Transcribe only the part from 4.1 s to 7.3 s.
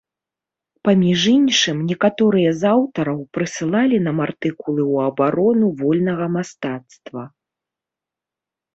артыкулы ў абарону вольнага мастацтва.